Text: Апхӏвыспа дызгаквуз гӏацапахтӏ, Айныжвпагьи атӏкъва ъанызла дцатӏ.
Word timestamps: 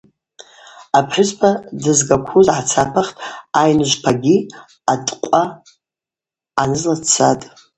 Апхӏвыспа 0.97 1.49
дызгаквуз 1.81 2.47
гӏацапахтӏ, 2.55 3.21
Айныжвпагьи 3.59 4.35
атӏкъва 4.93 5.43
ъанызла 6.59 6.95
дцатӏ. 7.01 7.43